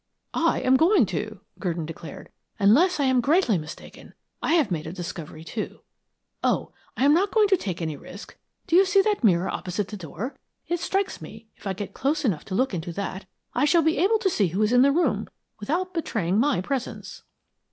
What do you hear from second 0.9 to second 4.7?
to," Gurdon declared. "Unless I am greatly mistaken, I